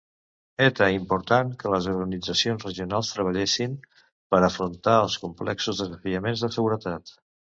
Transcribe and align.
Eta 0.67 0.85
important 0.93 1.51
que 1.63 1.73
les 1.73 1.89
organitzacions 1.91 2.65
regionals 2.69 3.11
treballessin 3.17 3.77
per 4.35 4.41
afrontar 4.47 4.97
els 5.03 5.19
complexos 5.27 5.83
desafiaments 5.83 6.45
de 6.47 6.53
seguretat. 6.57 7.17